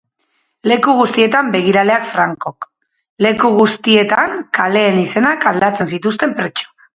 [0.69, 2.67] Leku guztietan begiraleak Francok,
[3.25, 6.75] leku guztietan kaleen izenak aldatzen zituzten pertsonak.